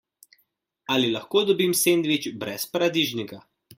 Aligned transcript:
Ali 0.95 1.11
lahko 1.15 1.43
dobim 1.49 1.75
sendvič 1.81 2.27
brez 2.45 2.65
paradižnika? 2.77 3.41